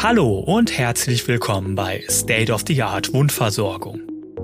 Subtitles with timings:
[0.00, 4.00] Hallo und herzlich willkommen bei State of the Art Wundversorgung.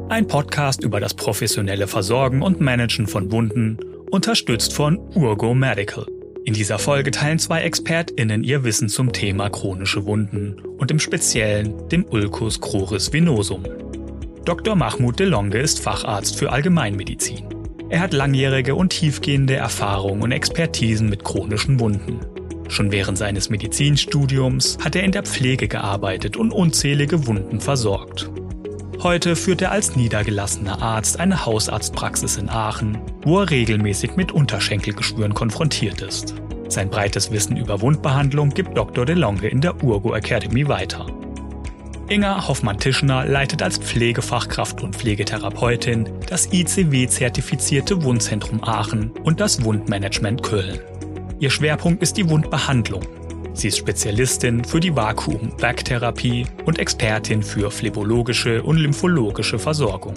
[0.08, 3.78] Ein Podcast über das professionelle Versorgen und Managen von Wunden,
[4.10, 6.06] unterstützt von Urgo Medical.
[6.44, 11.88] In dieser Folge teilen zwei ExpertInnen ihr Wissen zum Thema chronische Wunden und im Speziellen
[11.88, 13.62] dem Ulcus cruris venosum.
[14.44, 14.74] Dr.
[14.74, 17.44] Mahmoud Delonge ist Facharzt für Allgemeinmedizin.
[17.90, 22.18] Er hat langjährige und tiefgehende Erfahrung und Expertisen mit chronischen Wunden.
[22.68, 28.30] Schon während seines Medizinstudiums hat er in der Pflege gearbeitet und unzählige Wunden versorgt.
[29.02, 35.34] Heute führt er als niedergelassener Arzt eine Hausarztpraxis in Aachen, wo er regelmäßig mit Unterschenkelgeschwüren
[35.34, 36.34] konfrontiert ist.
[36.68, 39.04] Sein breites Wissen über Wundbehandlung gibt Dr.
[39.04, 41.06] DeLonge in der Urgo Academy weiter.
[42.08, 50.80] Inga Hoffmann-Tischner leitet als Pflegefachkraft und Pflegetherapeutin das ICW-zertifizierte Wundzentrum Aachen und das Wundmanagement Köln.
[51.40, 53.02] Ihr Schwerpunkt ist die Wundbehandlung.
[53.54, 60.14] Sie ist Spezialistin für die Vakuum-Werktherapie und Expertin für phlebologische und lymphologische Versorgung.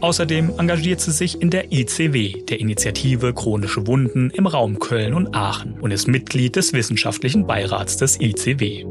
[0.00, 5.34] Außerdem engagiert sie sich in der ICW, der Initiative Chronische Wunden im Raum Köln und
[5.34, 8.84] Aachen und ist Mitglied des wissenschaftlichen Beirats des ICW.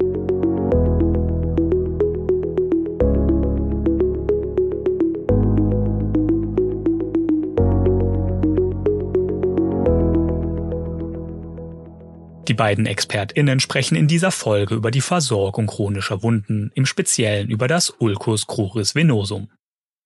[12.64, 17.90] Beiden ExpertInnen sprechen in dieser Folge über die Versorgung chronischer Wunden, im Speziellen über das
[17.90, 19.50] Ulcus cruris venosum.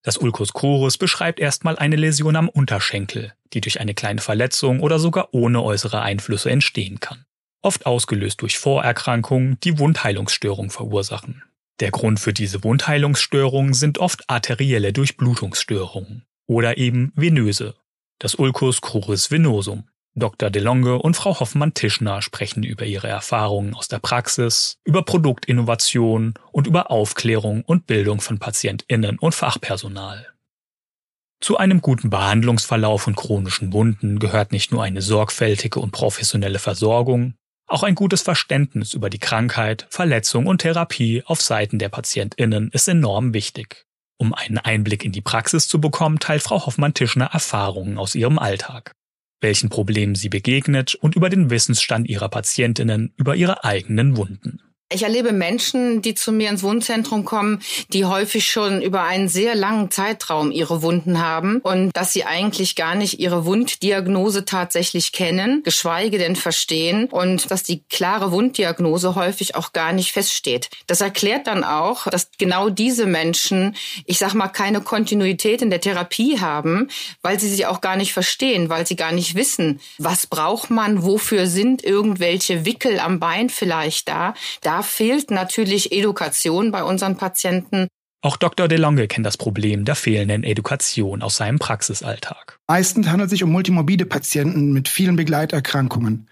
[0.02, 4.98] Das Ulcus cruris beschreibt erstmal eine Läsion am Unterschenkel, die durch eine kleine Verletzung oder
[4.98, 7.26] sogar ohne äußere Einflüsse entstehen kann.
[7.62, 11.44] Oft ausgelöst durch Vorerkrankungen, die Wundheilungsstörungen verursachen.
[11.80, 17.76] Der Grund für diese Wundheilungsstörungen sind oft arterielle Durchblutungsstörungen oder eben venöse,
[18.18, 19.88] das Ulcus cruris venosum.
[20.18, 20.50] Dr.
[20.50, 26.90] DeLonge und Frau Hoffmann-Tischner sprechen über ihre Erfahrungen aus der Praxis, über Produktinnovation und über
[26.90, 30.28] Aufklärung und Bildung von PatientInnen und Fachpersonal.
[31.40, 37.36] Zu einem guten Behandlungsverlauf von chronischen Wunden gehört nicht nur eine sorgfältige und professionelle Versorgung,
[37.68, 42.88] auch ein gutes Verständnis über die Krankheit, Verletzung und Therapie auf Seiten der PatientInnen ist
[42.88, 43.86] enorm wichtig.
[44.18, 48.96] Um einen Einblick in die Praxis zu bekommen, teilt Frau Hoffmann-Tischner Erfahrungen aus ihrem Alltag
[49.42, 54.62] welchen Problemen sie begegnet und über den Wissensstand ihrer Patientinnen über ihre eigenen Wunden.
[54.90, 57.62] Ich erlebe Menschen, die zu mir ins Wundzentrum kommen,
[57.92, 62.78] die häufig schon über einen sehr langen Zeitraum ihre Wunden haben und dass sie eigentlich
[62.78, 69.56] gar nicht ihre Wunddiagnose tatsächlich kennen, geschweige denn verstehen und dass die klare Wunddiagnose häufig
[69.56, 70.70] auch gar nicht feststeht.
[70.88, 73.76] Das erklärt dann auch, dass genau diese Menschen,
[74.06, 76.88] ich sag mal, keine Kontinuität in der Therapie haben,
[77.22, 81.04] weil sie sie auch gar nicht verstehen, weil sie gar nicht wissen, was braucht man,
[81.04, 84.34] wofür sind irgendwelche Wickel am Bein vielleicht da.
[84.62, 87.88] Da fehlt natürlich Education bei unseren Patienten.
[88.22, 88.68] Auch Dr.
[88.68, 92.60] DeLonge kennt das Problem der fehlenden Education aus seinem Praxisalltag.
[92.68, 96.28] Meistens handelt es sich um multimorbide Patienten mit vielen Begleiterkrankungen.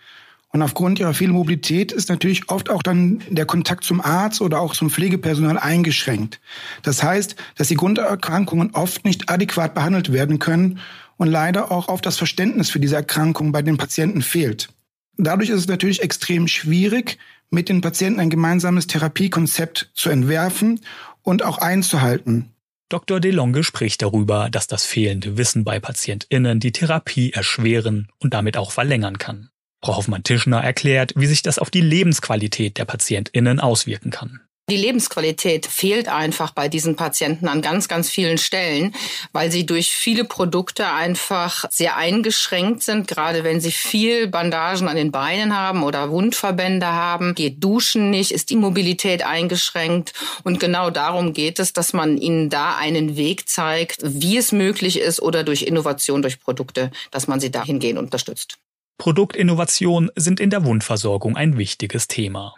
[0.49, 4.61] Und aufgrund ihrer vielen Mobilität ist natürlich oft auch dann der Kontakt zum Arzt oder
[4.61, 6.39] auch zum Pflegepersonal eingeschränkt.
[6.81, 10.79] Das heißt, dass die Grunderkrankungen oft nicht adäquat behandelt werden können
[11.17, 14.69] und leider auch auf das Verständnis für diese Erkrankung bei den Patienten fehlt.
[15.17, 17.17] Dadurch ist es natürlich extrem schwierig,
[17.49, 20.81] mit den Patienten ein gemeinsames Therapiekonzept zu entwerfen
[21.21, 22.51] und auch einzuhalten.
[22.89, 23.19] Dr.
[23.19, 28.71] DeLonge spricht darüber, dass das fehlende Wissen bei PatientInnen die Therapie erschweren und damit auch
[28.71, 29.49] verlängern kann.
[29.83, 34.41] Frau Hoffmann-Tischner erklärt, wie sich das auf die Lebensqualität der PatientInnen auswirken kann.
[34.67, 38.95] Die Lebensqualität fehlt einfach bei diesen Patienten an ganz, ganz vielen Stellen,
[39.31, 43.07] weil sie durch viele Produkte einfach sehr eingeschränkt sind.
[43.07, 48.31] Gerade wenn sie viel Bandagen an den Beinen haben oder Wundverbände haben, geht Duschen nicht,
[48.31, 50.13] ist die Mobilität eingeschränkt.
[50.43, 54.99] Und genau darum geht es, dass man ihnen da einen Weg zeigt, wie es möglich
[54.99, 58.57] ist oder durch Innovation, durch Produkte, dass man sie dahingehend unterstützt.
[58.97, 62.55] Produktinnovationen sind in der Wundversorgung ein wichtiges Thema.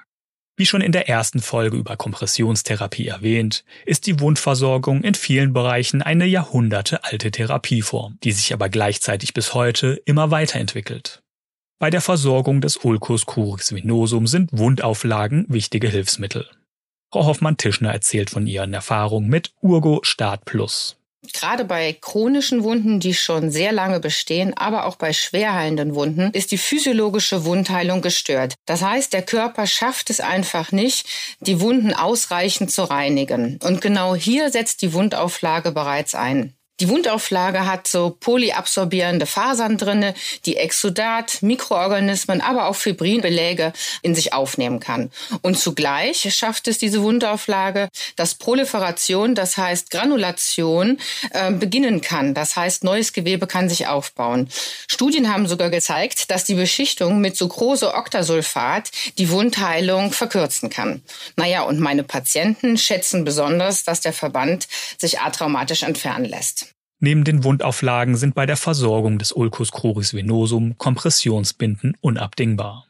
[0.59, 6.01] Wie schon in der ersten Folge über Kompressionstherapie erwähnt, ist die Wundversorgung in vielen Bereichen
[6.01, 11.21] eine jahrhundertealte Therapieform, die sich aber gleichzeitig bis heute immer weiterentwickelt.
[11.79, 16.49] Bei der Versorgung des Ulcus cruris venosum sind Wundauflagen wichtige Hilfsmittel.
[17.13, 20.96] Frau Hoffmann-Tischner erzählt von ihren Erfahrungen mit Urgo Start Plus.
[21.33, 26.51] Gerade bei chronischen Wunden, die schon sehr lange bestehen, aber auch bei schwerheilenden Wunden, ist
[26.51, 28.55] die physiologische Wundheilung gestört.
[28.65, 31.07] Das heißt, der Körper schafft es einfach nicht,
[31.39, 33.59] die Wunden ausreichend zu reinigen.
[33.63, 36.56] Und genau hier setzt die Wundauflage bereits ein.
[36.79, 40.13] Die Wundauflage hat so polyabsorbierende Fasern drinne,
[40.45, 45.09] die Exudat, Mikroorganismen, aber auch Fibrinbeläge in sich aufnehmen kann.
[45.41, 50.99] Und zugleich schafft es diese Wundauflage, dass Proliferation, das heißt Granulation,
[51.31, 52.35] äh, beginnen kann.
[52.35, 54.47] Das heißt, neues Gewebe kann sich aufbauen.
[54.87, 61.01] Studien haben sogar gezeigt, dass die Beschichtung mit Sucrose-Octasulfat die Wundheilung verkürzen kann.
[61.37, 64.67] Naja, und meine Patienten schätzen besonders, dass der Verband
[64.99, 66.66] sich atraumatisch entfernen lässt.
[66.99, 72.87] Neben den Wundauflagen sind bei der Versorgung des Ulcus cruris venosum Kompressionsbinden unabdingbar.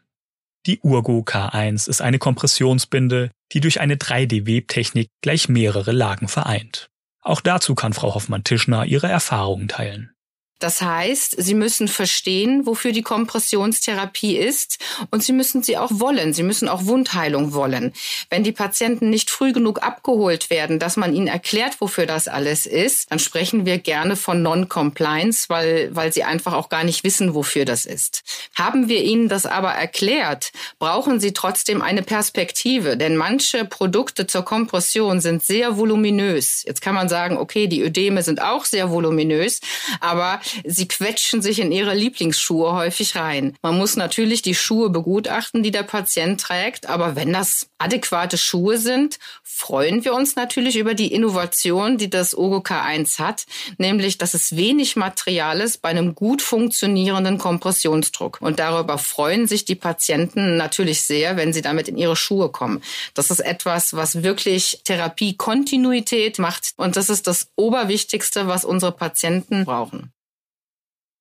[0.65, 6.89] Die Urgo K1 ist eine Kompressionsbinde, die durch eine 3D-Webtechnik gleich mehrere Lagen vereint.
[7.21, 10.11] Auch dazu kann Frau Hoffmann-Tischner ihre Erfahrungen teilen.
[10.59, 14.79] Das heißt, Sie müssen verstehen, wofür die Kompressionstherapie ist
[15.11, 16.33] und Sie müssen sie auch wollen.
[16.33, 17.93] Sie müssen auch Wundheilung wollen.
[18.29, 22.65] Wenn die Patienten nicht früh genug abgeholt werden, dass man ihnen erklärt, wofür das alles
[22.65, 27.35] ist, dann sprechen wir gerne von Non-Compliance, weil, weil sie einfach auch gar nicht wissen,
[27.35, 28.23] wofür das ist.
[28.55, 34.43] Haben wir ihnen das aber erklärt, brauchen sie trotzdem eine Perspektive, denn manche Produkte zur
[34.43, 36.63] Kompression sind sehr voluminös.
[36.65, 39.61] Jetzt kann man sagen, okay, die Ödeme sind auch sehr voluminös,
[39.99, 43.55] aber sie quetschen sich in ihre Lieblingsschuhe häufig rein.
[43.61, 48.77] Man muss natürlich die Schuhe begutachten, die der Patient trägt, aber wenn das adäquate Schuhe
[48.77, 53.45] sind, freuen wir uns natürlich über die Innovation, die das Ogo K1 hat,
[53.77, 58.37] nämlich, dass es wenig Material ist bei einem gut funktionierenden Kompressionsdruck.
[58.41, 62.83] Und darüber freuen sich die Patienten natürlich sehr, wenn sie damit in ihre Schuhe kommen.
[63.13, 66.73] Das ist etwas, was wirklich Therapiekontinuität macht.
[66.77, 70.11] Und das ist das Oberwichtigste, was unsere Patienten brauchen.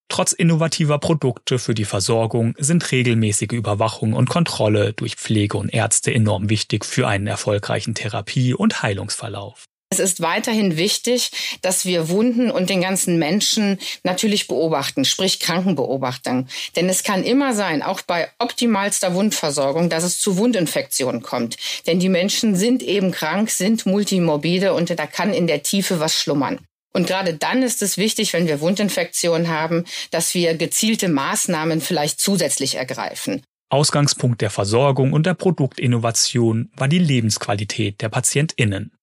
[0.09, 6.15] Trotz innovativer Produkte für die Versorgung sind regelmäßige Überwachung und Kontrolle durch Pflege und Ärzte
[6.15, 9.67] enorm wichtig für einen erfolgreichen Therapie- und Heilungsverlauf.
[9.89, 11.31] Es ist weiterhin wichtig,
[11.63, 16.49] dass wir Wunden und den ganzen Menschen natürlich beobachten, sprich Krankenbeobachtung.
[16.75, 21.57] Denn es kann immer sein, auch bei optimalster Wundversorgung, dass es zu Wundinfektionen kommt.
[21.87, 26.21] Denn die Menschen sind eben krank, sind multimorbide und da kann in der Tiefe was
[26.21, 26.59] schlummern.
[26.97, 32.19] Und gerade dann ist es wichtig, wenn wir Wundinfektionen haben, dass wir gezielte Maßnahmen vielleicht
[32.21, 33.43] zusätzlich ergreifen.
[33.69, 38.96] Ausgangspunkt der Versorgung und der Produktinnovation war die Lebensqualität der Patientinnen.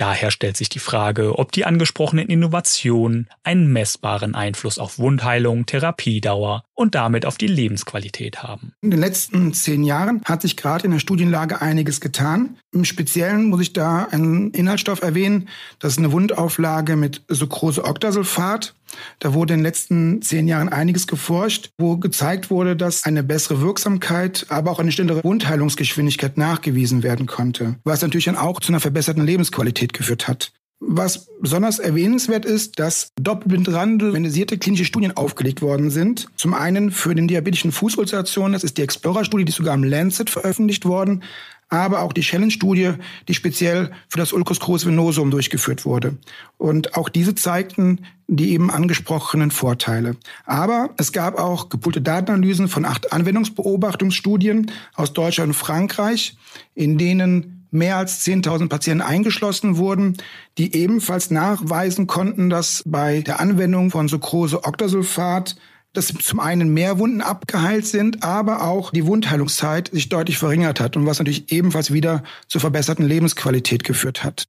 [0.00, 6.64] Daher stellt sich die Frage, ob die angesprochenen Innovationen einen messbaren Einfluss auf Wundheilung, Therapiedauer
[6.72, 8.72] und damit auf die Lebensqualität haben.
[8.80, 12.56] In den letzten zehn Jahren hat sich gerade in der Studienlage einiges getan.
[12.72, 15.50] Im Speziellen muss ich da einen Inhaltsstoff erwähnen.
[15.80, 18.72] Das ist eine Wundauflage mit Sucrose-Octasulfat.
[19.18, 23.60] Da wurde in den letzten zehn Jahren einiges geforscht, wo gezeigt wurde, dass eine bessere
[23.60, 28.80] Wirksamkeit, aber auch eine schnellere Wundheilungsgeschwindigkeit nachgewiesen werden konnte, was natürlich dann auch zu einer
[28.80, 30.52] verbesserten Lebensqualität geführt hat.
[30.82, 36.28] Was besonders erwähnenswert ist, dass doppelblind randomisierte klinische Studien aufgelegt worden sind.
[36.36, 40.86] Zum einen für den diabetischen Fußulceration, das ist die Explorer-Studie, die sogar im Lancet veröffentlicht
[40.86, 41.22] worden,
[41.70, 42.94] aber auch die Challenge-Studie,
[43.28, 46.18] die speziell für das Ulcus crucis venosum durchgeführt wurde.
[46.58, 50.16] Und auch diese zeigten die eben angesprochenen Vorteile.
[50.44, 56.36] Aber es gab auch gepoolte Datenanalysen von acht Anwendungsbeobachtungsstudien aus Deutschland und Frankreich,
[56.74, 60.16] in denen mehr als 10.000 Patienten eingeschlossen wurden,
[60.58, 65.56] die ebenfalls nachweisen konnten, dass bei der Anwendung von Sucrose-Octasulfat
[65.92, 70.96] dass zum einen mehr Wunden abgeheilt sind, aber auch die Wundheilungszeit sich deutlich verringert hat
[70.96, 74.46] und was natürlich ebenfalls wieder zur verbesserten Lebensqualität geführt hat.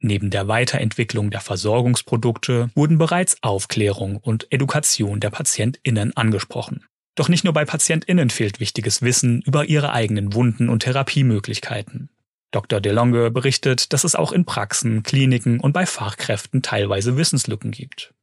[0.00, 6.84] Neben der Weiterentwicklung der Versorgungsprodukte wurden bereits Aufklärung und Education der PatientInnen angesprochen.
[7.16, 12.10] Doch nicht nur bei PatientInnen fehlt wichtiges Wissen über ihre eigenen Wunden und Therapiemöglichkeiten.
[12.52, 12.80] Dr.
[12.80, 18.14] DeLonge berichtet, dass es auch in Praxen, Kliniken und bei Fachkräften teilweise Wissenslücken gibt.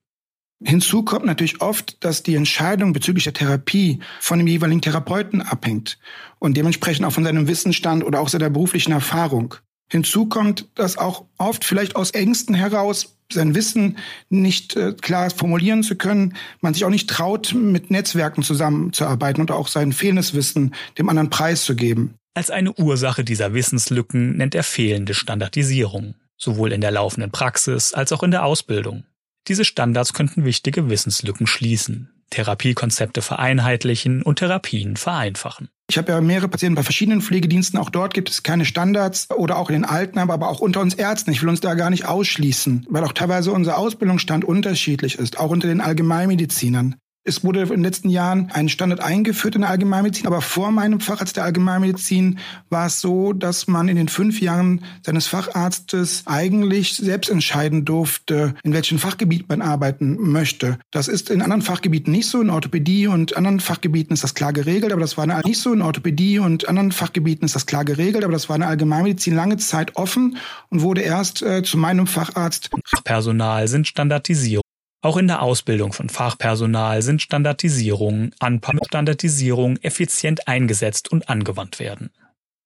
[0.65, 5.99] Hinzu kommt natürlich oft, dass die Entscheidung bezüglich der Therapie von dem jeweiligen Therapeuten abhängt
[6.39, 9.55] und dementsprechend auch von seinem Wissensstand oder auch seiner beruflichen Erfahrung.
[9.89, 13.97] Hinzu kommt, dass auch oft vielleicht aus Ängsten heraus sein Wissen
[14.29, 19.51] nicht äh, klar formulieren zu können, man sich auch nicht traut, mit Netzwerken zusammenzuarbeiten und
[19.51, 22.15] auch sein fehlendes Wissen dem anderen preiszugeben.
[22.33, 28.11] Als eine Ursache dieser Wissenslücken nennt er fehlende Standardisierung, sowohl in der laufenden Praxis als
[28.11, 29.03] auch in der Ausbildung.
[29.47, 35.69] Diese Standards könnten wichtige Wissenslücken schließen, Therapiekonzepte vereinheitlichen und Therapien vereinfachen.
[35.89, 37.77] Ich habe ja mehrere Patienten bei verschiedenen Pflegediensten.
[37.77, 40.95] Auch dort gibt es keine Standards oder auch in den Altenheim, aber auch unter uns
[40.95, 41.31] Ärzten.
[41.31, 45.49] Ich will uns da gar nicht ausschließen, weil auch teilweise unser Ausbildungsstand unterschiedlich ist, auch
[45.49, 46.95] unter den Allgemeinmedizinern.
[47.25, 50.99] Es wurde in den letzten Jahren ein Standard eingeführt in der Allgemeinmedizin, aber vor meinem
[50.99, 52.39] Facharzt der Allgemeinmedizin
[52.69, 58.55] war es so, dass man in den fünf Jahren seines Facharztes eigentlich selbst entscheiden durfte,
[58.63, 60.79] in welchem Fachgebiet man arbeiten möchte.
[60.91, 62.41] Das ist in anderen Fachgebieten nicht so.
[62.41, 65.71] In Orthopädie und anderen Fachgebieten ist das klar geregelt, aber das war nicht so.
[65.71, 69.33] In Orthopädie und anderen Fachgebieten ist das klar geregelt, aber das war in der Allgemeinmedizin
[69.33, 70.35] lange Zeit offen
[70.69, 72.69] und wurde erst äh, zu meinem Facharzt.
[73.05, 74.62] Personal sind standardisiert.
[75.03, 82.09] Auch in der Ausbildung von Fachpersonal sind Standardisierungen, Anpassungen Standardisierung effizient eingesetzt und angewandt werden.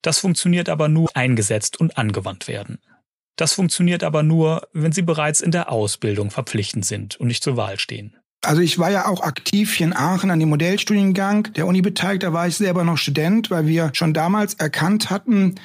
[0.03, 2.77] Das funktioniert aber nur eingesetzt und angewandt werden.
[3.38, 7.58] Das funktioniert aber nur, wenn sie bereits in der Ausbildung verpflichtend sind und nicht zur
[7.58, 8.15] Wahl stehen.
[8.44, 12.22] Also ich war ja auch aktiv hier in Aachen an dem Modellstudiengang der Uni beteiligt.
[12.22, 15.56] Da war ich selber noch Student, weil wir schon damals erkannt hatten,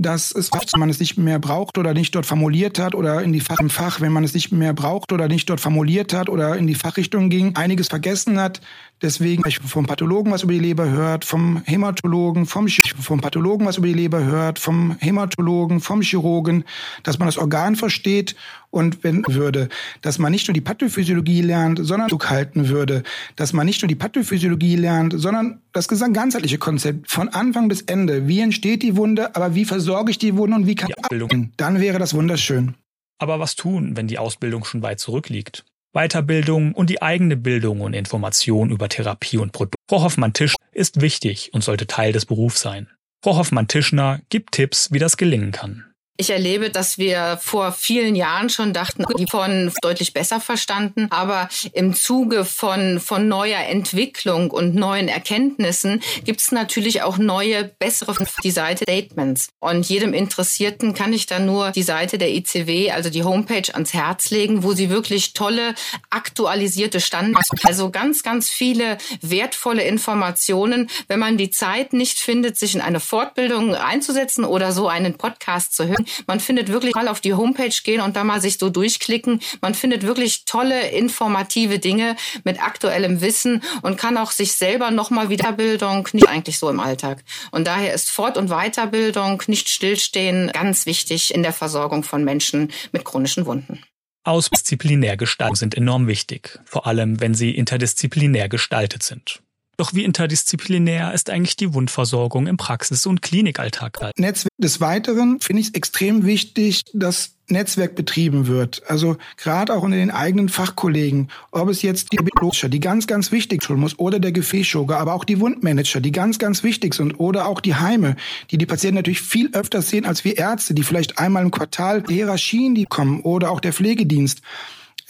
[0.00, 3.32] dass es, wenn man es nicht mehr braucht oder nicht dort formuliert hat oder in
[3.32, 6.30] die Fach im Fach, wenn man es nicht mehr braucht oder nicht dort formuliert hat
[6.30, 8.62] oder in die Fachrichtung ging, einiges vergessen hat.
[9.02, 13.86] Deswegen vom Pathologen was über die Leber hört, vom Hämatologen, vom, vom Pathologen was über
[13.86, 16.64] die Leber hört, vom Hämatologen, vom Chirurgen,
[17.02, 18.36] dass man das Organ versteht
[18.68, 19.68] und wenn würde,
[20.02, 23.02] dass man nicht nur die Pathophysiologie lernt, sondern halten würde,
[23.36, 28.28] dass man nicht nur die Pathophysiologie lernt, sondern das ganzheitliche Konzept von Anfang bis Ende.
[28.28, 31.52] Wie entsteht die Wunde, aber wie versorge ich die Wunde und wie kann ich abbilden?
[31.56, 32.74] Dann wäre das wunderschön.
[33.18, 35.64] Aber was tun, wenn die Ausbildung schon weit zurückliegt?
[35.92, 39.76] Weiterbildung und die eigene Bildung und Information über Therapie und Produkt.
[39.88, 42.88] Frau Hoffmann-Tisch ist wichtig und sollte Teil des Berufs sein.
[43.22, 45.89] Frau Hoffmann-Tischner gibt Tipps, wie das gelingen kann.
[46.20, 51.48] Ich erlebe, dass wir vor vielen Jahren schon dachten, die von deutlich besser verstanden, aber
[51.72, 58.26] im Zuge von, von neuer Entwicklung und neuen Erkenntnissen gibt es natürlich auch neue, bessere
[58.44, 59.48] die Seite Statements.
[59.60, 63.94] Und jedem Interessierten kann ich dann nur die Seite der ICW, also die Homepage ans
[63.94, 65.74] Herz legen, wo sie wirklich tolle,
[66.10, 72.74] aktualisierte Standards, also ganz, ganz viele wertvolle Informationen, wenn man die Zeit nicht findet, sich
[72.74, 77.20] in eine Fortbildung einzusetzen oder so einen Podcast zu hören, man findet wirklich mal auf
[77.20, 79.40] die Homepage gehen und da mal sich so durchklicken.
[79.60, 85.28] Man findet wirklich tolle, informative Dinge mit aktuellem Wissen und kann auch sich selber nochmal
[85.28, 87.24] Wiederbildung nicht eigentlich so im Alltag.
[87.50, 92.70] Und daher ist Fort- und Weiterbildung, nicht stillstehen, ganz wichtig in der Versorgung von Menschen
[92.92, 93.82] mit chronischen Wunden.
[94.24, 99.40] Ausdisziplinär gestaltet sind enorm wichtig, vor allem wenn sie interdisziplinär gestaltet sind.
[99.80, 103.98] Doch wie interdisziplinär ist eigentlich die Wundversorgung im Praxis- und Klinikalltag?
[104.18, 108.82] Netzwerk des Weiteren finde ich es extrem wichtig, dass Netzwerk betrieben wird.
[108.88, 113.32] Also gerade auch unter den eigenen Fachkollegen, ob es jetzt die Biologischer, die ganz, ganz
[113.32, 117.18] wichtig sein muss, oder der Gefäßchirurger, aber auch die Wundmanager, die ganz, ganz wichtig sind,
[117.18, 118.16] oder auch die Heime,
[118.50, 122.04] die die Patienten natürlich viel öfter sehen als wir Ärzte, die vielleicht einmal im Quartal
[122.06, 124.42] Hierarchien, die kommen, oder auch der Pflegedienst.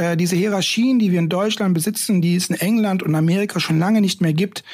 [0.00, 3.78] Äh, diese Hierarchien, die wir in Deutschland besitzen, die es in England und Amerika schon
[3.78, 4.64] lange nicht mehr gibt,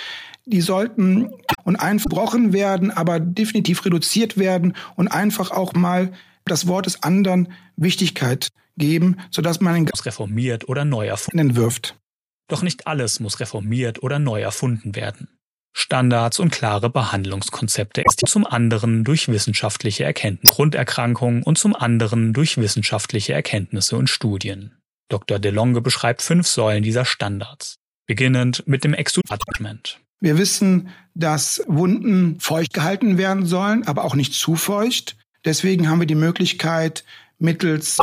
[0.44, 1.30] die sollten
[1.64, 6.12] und einbrochen werden, aber definitiv reduziert werden und einfach auch mal
[6.44, 11.98] das Wort des anderen Wichtigkeit geben, sodass man ihn reformiert oder neu erfunden wirft.
[12.46, 15.26] Doch nicht alles muss reformiert oder neu erfunden werden.
[15.72, 23.32] Standards und klare Behandlungskonzepte zum anderen durch wissenschaftliche Erkenntnisse Grunderkrankungen und zum anderen durch wissenschaftliche
[23.32, 24.70] Erkenntnisse und Studien.
[25.08, 25.38] Dr.
[25.38, 30.00] DeLonge beschreibt fünf Säulen dieser Standards, beginnend mit dem Exudament.
[30.20, 35.16] Wir wissen, dass Wunden feucht gehalten werden sollen, aber auch nicht zu feucht.
[35.44, 37.04] Deswegen haben wir die Möglichkeit,
[37.38, 37.96] mittels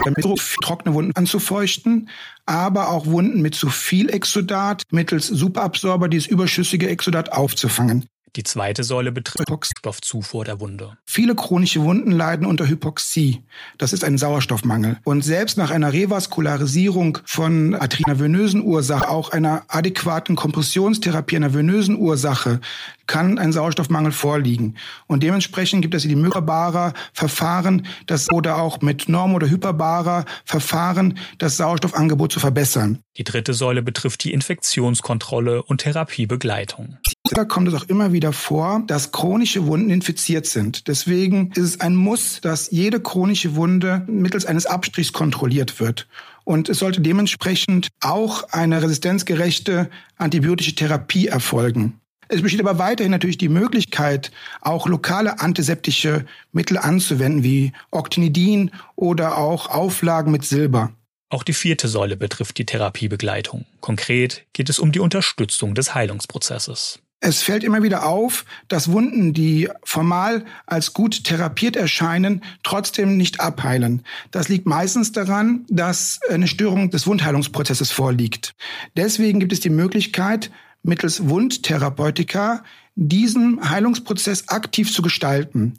[0.63, 2.09] trockene Wunden anzufeuchten,
[2.45, 8.05] aber auch Wunden mit zu viel Exudat mittels Superabsorber dieses überschüssige Exudat aufzufangen.
[8.35, 10.97] Die zweite Säule betrifft Sauerstoffzufuhr der Wunde.
[11.05, 13.43] Viele chronische Wunden leiden unter Hypoxie.
[13.77, 14.97] Das ist ein Sauerstoffmangel.
[15.03, 17.75] Und selbst nach einer Revaskularisierung von
[18.19, 22.59] venösen Ursache, auch einer adäquaten Kompressionstherapie einer venösen Ursache,
[23.07, 24.75] kann ein Sauerstoffmangel vorliegen.
[25.07, 31.17] Und dementsprechend gibt es die möglichbare Verfahren, das oder auch mit norm- oder hyperbarer Verfahren
[31.37, 32.99] das Sauerstoffangebot zu verbessern.
[33.17, 36.97] Die dritte Säule betrifft die Infektionskontrolle und Therapiebegleitung.
[37.31, 40.87] Da kommt es auch immer wieder vor, dass chronische Wunden infiziert sind.
[40.87, 46.07] Deswegen ist es ein Muss, dass jede chronische Wunde mittels eines Abstrichs kontrolliert wird.
[46.43, 51.99] Und es sollte dementsprechend auch eine resistenzgerechte antibiotische Therapie erfolgen.
[52.33, 59.37] Es besteht aber weiterhin natürlich die Möglichkeit, auch lokale antiseptische Mittel anzuwenden, wie Octinidin oder
[59.37, 60.93] auch Auflagen mit Silber.
[61.29, 63.65] Auch die vierte Säule betrifft die Therapiebegleitung.
[63.81, 66.99] Konkret geht es um die Unterstützung des Heilungsprozesses.
[67.19, 73.41] Es fällt immer wieder auf, dass Wunden, die formal als gut therapiert erscheinen, trotzdem nicht
[73.41, 74.03] abheilen.
[74.31, 78.55] Das liegt meistens daran, dass eine Störung des Wundheilungsprozesses vorliegt.
[78.97, 80.51] Deswegen gibt es die Möglichkeit,
[80.83, 82.63] mittels Wundtherapeutika
[82.95, 85.73] diesen Heilungsprozess aktiv zu gestalten.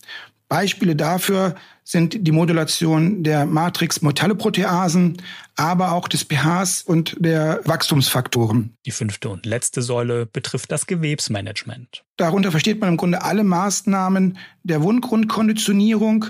[0.49, 5.19] Beispiele dafür sind die Modulation der Matrix-Metalloproteasen,
[5.57, 8.77] aber auch des pHs und der Wachstumsfaktoren.
[8.87, 12.05] Die fünfte und letzte Säule betrifft das Gewebsmanagement.
[12.17, 16.27] Darunter versteht man im Grunde alle Maßnahmen der Wundgrundkonditionierung.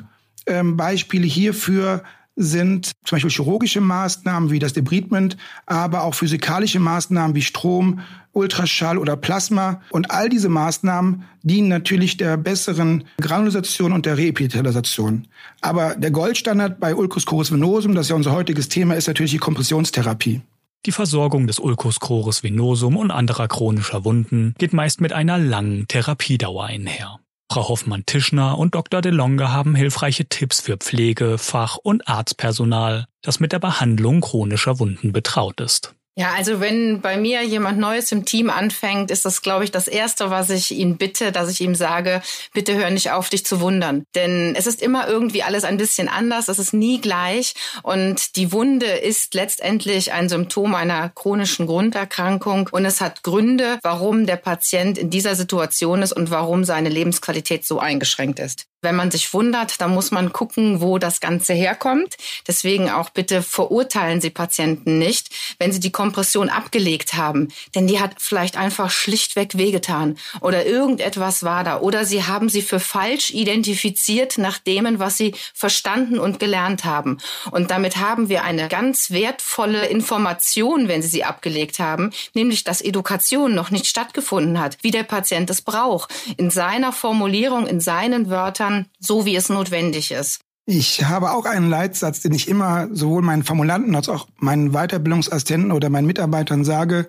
[0.47, 2.03] Ähm, Beispiele hierfür
[2.37, 5.37] sind zum Beispiel chirurgische Maßnahmen wie das Debridement,
[5.67, 8.01] aber auch physikalische Maßnahmen wie Strom,
[8.33, 9.81] Ultraschall oder Plasma.
[9.91, 15.29] Und all diese Maßnahmen dienen natürlich der besseren Granulisation und der Reepithelialisation.
[15.61, 19.39] Aber der Goldstandard bei Ulcus coris venosum, das ja unser heutiges Thema ist, natürlich die
[19.39, 20.43] Kompressionstherapie.
[20.87, 25.89] Die Versorgung des Ulcus coris venosum und anderer chronischer Wunden geht meist mit einer langen
[25.89, 27.21] Therapiedauer einher.
[27.55, 29.01] Frau Hoffmann-Tischner und Dr.
[29.01, 35.13] DeLonge haben hilfreiche Tipps für Pflege, Fach- und Arztpersonal, das mit der Behandlung chronischer Wunden
[35.13, 35.95] betraut ist.
[36.17, 39.89] Ja, also wenn bei mir jemand Neues im Team anfängt, ist das, glaube ich, das
[39.89, 43.61] Erste, was ich ihn bitte, dass ich ihm sage, bitte hör nicht auf, dich zu
[43.61, 44.07] wundern.
[44.15, 47.55] Denn es ist immer irgendwie alles ein bisschen anders, es ist nie gleich.
[47.83, 52.69] Und die Wunde ist letztendlich ein Symptom einer chronischen Grunderkrankung.
[52.71, 57.67] Und es hat Gründe, warum der Patient in dieser Situation ist und warum seine Lebensqualität
[57.67, 58.67] so eingeschränkt ist.
[58.85, 62.17] Wenn man sich wundert, dann muss man gucken, wo das Ganze herkommt.
[62.47, 67.49] Deswegen auch bitte verurteilen Sie Patienten nicht, wenn sie die Kompression abgelegt haben.
[67.75, 71.81] Denn die hat vielleicht einfach schlichtweg wehgetan oder irgendetwas war da.
[71.81, 77.19] Oder Sie haben sie für falsch identifiziert nach dem, was Sie verstanden und gelernt haben.
[77.51, 82.83] Und damit haben wir eine ganz wertvolle Information, wenn Sie sie abgelegt haben, nämlich dass
[82.83, 86.13] Education noch nicht stattgefunden hat, wie der Patient es braucht.
[86.37, 90.41] In seiner Formulierung, in seinen Wörtern kann, so wie es notwendig ist.
[90.67, 95.73] Ich habe auch einen Leitsatz, den ich immer sowohl meinen Formulanten als auch meinen Weiterbildungsassistenten
[95.73, 97.07] oder meinen Mitarbeitern sage.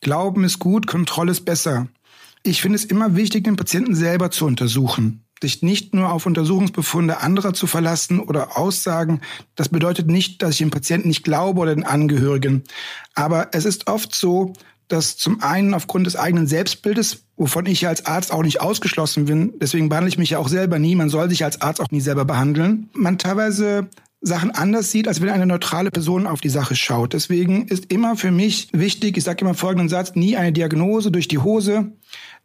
[0.00, 1.88] Glauben ist gut, Kontrolle ist besser.
[2.44, 5.24] Ich finde es immer wichtig, den Patienten selber zu untersuchen.
[5.42, 9.20] Sich nicht nur auf Untersuchungsbefunde anderer zu verlassen oder Aussagen.
[9.56, 12.62] Das bedeutet nicht, dass ich dem Patienten nicht glaube oder den Angehörigen.
[13.14, 14.52] Aber es ist oft so,
[14.88, 19.24] dass zum einen aufgrund des eigenen Selbstbildes, wovon ich ja als Arzt auch nicht ausgeschlossen
[19.24, 21.90] bin, deswegen behandle ich mich ja auch selber nie, man soll sich als Arzt auch
[21.90, 23.88] nie selber behandeln, man teilweise
[24.24, 27.12] Sachen anders sieht, als wenn eine neutrale Person auf die Sache schaut.
[27.12, 31.28] Deswegen ist immer für mich wichtig, ich sage immer folgenden Satz, nie eine Diagnose durch
[31.28, 31.92] die Hose,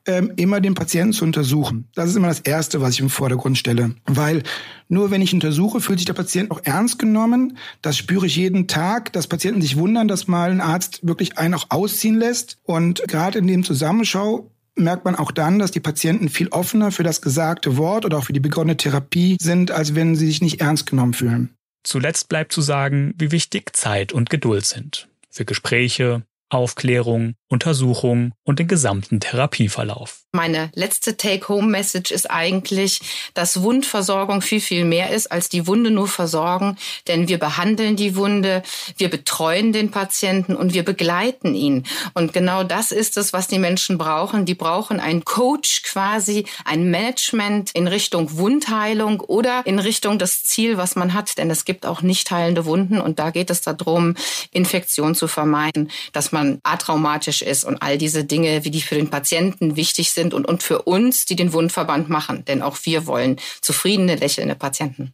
[0.06, 1.88] ähm, immer den Patienten zu untersuchen.
[1.96, 3.96] Das ist immer das Erste, was ich im Vordergrund stelle.
[4.06, 4.44] Weil
[4.90, 7.58] nur wenn ich untersuche, fühlt sich der Patient auch ernst genommen.
[7.82, 11.54] Das spüre ich jeden Tag, dass Patienten sich wundern, dass mal ein Arzt wirklich einen
[11.54, 12.58] auch ausziehen lässt.
[12.64, 17.04] Und gerade in dem Zusammenschau merkt man auch dann, dass die Patienten viel offener für
[17.04, 20.62] das gesagte Wort oder auch für die begonnene Therapie sind, als wenn sie sich nicht
[20.62, 21.56] ernst genommen fühlen.
[21.90, 25.08] Zuletzt bleibt zu sagen, wie wichtig Zeit und Geduld sind.
[25.32, 30.22] Für Gespräche, Aufklärung, Untersuchung und den gesamten Therapieverlauf.
[30.32, 33.02] Meine letzte Take-Home-Message ist eigentlich,
[33.34, 36.78] dass Wundversorgung viel, viel mehr ist, als die Wunde nur versorgen.
[37.08, 38.62] Denn wir behandeln die Wunde,
[38.98, 41.86] wir betreuen den Patienten und wir begleiten ihn.
[42.14, 44.46] Und genau das ist es, was die Menschen brauchen.
[44.46, 50.78] Die brauchen einen Coach quasi, ein Management in Richtung Wundheilung oder in Richtung das Ziel,
[50.78, 51.40] was man hat.
[51.40, 54.14] Denn es gibt auch nicht heilende Wunden und da geht es darum,
[54.52, 59.10] Infektion zu vermeiden, dass man atraumatisch ist und all diese Dinge, wie die für den
[59.10, 62.46] Patienten wichtig sind und, und für uns, die den Wundverband machen.
[62.46, 65.14] Denn auch wir wollen zufriedene, lächelnde Patienten.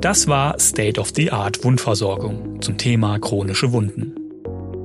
[0.00, 4.14] Das war State of the Art Wundversorgung zum Thema chronische Wunden.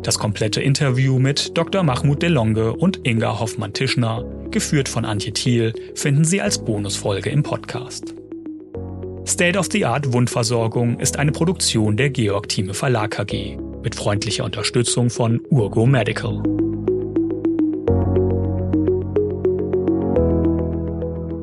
[0.03, 1.83] Das komplette Interview mit Dr.
[1.83, 8.13] Mahmoud Delonge und Inga Hoffmann-Tischner, geführt von Antje Thiel, finden Sie als Bonusfolge im Podcast.
[9.27, 14.43] State of the Art Wundversorgung ist eine Produktion der Georg Thieme Verlag AG mit freundlicher
[14.43, 16.43] Unterstützung von Urgo Medical.